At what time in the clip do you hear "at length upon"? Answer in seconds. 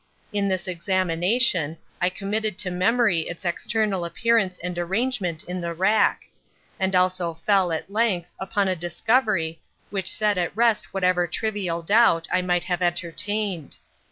7.71-8.67